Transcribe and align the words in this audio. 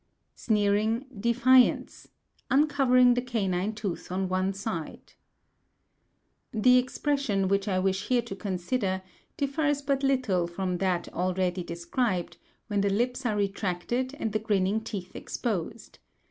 Sneering, 0.33 1.05
Defiance: 1.19 2.07
Uncovering 2.49 3.13
the 3.13 3.21
canine 3.21 3.75
tooth 3.75 4.11
on 4.11 4.27
one 4.29 4.51
side.—The 4.51 6.77
expression 6.79 7.47
which 7.47 7.67
I 7.67 7.77
wish 7.77 8.07
here 8.07 8.23
to 8.23 8.35
consider 8.35 9.03
differs 9.37 9.83
but 9.83 10.01
little 10.01 10.47
from 10.47 10.79
that 10.79 11.07
already 11.13 11.63
described, 11.63 12.37
when 12.65 12.81
the 12.81 12.89
lips 12.89 13.27
are 13.27 13.35
retracted 13.37 14.15
and 14.15 14.31
the 14.33 14.39
grinning 14.39 14.81
teeth 14.83 15.15
exposed. 15.15 15.99